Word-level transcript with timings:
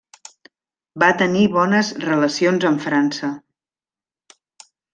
Va 1.03 1.09
tenir 1.19 1.43
bones 1.57 1.91
relacions 2.07 2.67
amb 2.71 2.83
França. 2.89 3.31